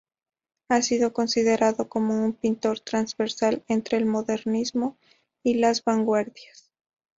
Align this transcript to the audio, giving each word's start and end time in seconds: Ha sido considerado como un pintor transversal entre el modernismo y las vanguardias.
Ha 0.69 0.81
sido 0.81 1.13
considerado 1.13 1.87
como 1.87 2.25
un 2.25 2.33
pintor 2.33 2.79
transversal 2.79 3.63
entre 3.67 3.97
el 3.99 4.07
modernismo 4.07 4.97
y 5.43 5.57
las 5.59 5.83
vanguardias. 5.83 6.71